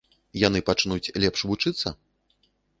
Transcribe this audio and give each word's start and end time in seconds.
Яны 0.47 0.59
пачнуць 0.69 1.11
лепш 1.27 1.39
вучыцца? 1.53 1.87